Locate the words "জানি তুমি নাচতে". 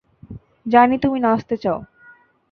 0.65-1.55